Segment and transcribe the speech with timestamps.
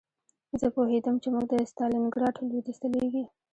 [0.59, 3.23] زه پوهېدم چې موږ د ستالینګراډ لویدیځ ته لېږي